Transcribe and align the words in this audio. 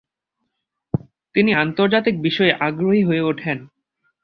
তিনি 1.35 1.51
আন্তর্জাতিক 1.55 2.15
বিষয়ে 2.21 2.53
আগ্রহী 2.59 3.01
হয়ে 3.03 3.21
ওঠেন। 3.21 3.57